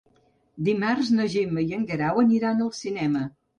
[0.69, 3.25] Dimarts na Gemma i en Guerau aniran al cinema.